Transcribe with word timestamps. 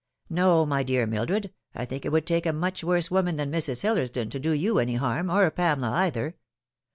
"No, 0.41 0.65
my 0.65 0.81
dear 0.81 1.05
Mildred, 1.05 1.53
I 1.75 1.85
think 1.85 2.05
it 2.05 2.11
would 2.11 2.25
take 2.25 2.47
a 2.47 2.53
much 2.53 2.83
worse 2.83 3.11
woman 3.11 3.35
than 3.35 3.51
Mrs. 3.51 3.81
Hillersdon 3.83 4.31
to 4.31 4.39
do 4.39 4.49
you 4.49 4.79
any 4.79 4.95
harm, 4.95 5.29
or 5.29 5.51
Pamela 5.51 5.91
either. 5.91 6.37